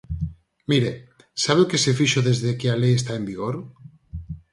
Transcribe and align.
Mire, 0.71 0.91
¿sabe 1.43 1.61
o 1.63 1.69
que 1.69 1.81
se 1.83 1.95
fixo 1.99 2.19
desde 2.27 2.51
que 2.59 2.67
a 2.69 2.79
lei 2.81 2.93
está 2.97 3.13
en 3.17 3.25
vigor? 3.29 3.55